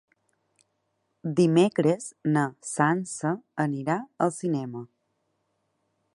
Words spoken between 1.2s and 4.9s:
Dimecres na Sança anirà al cinema.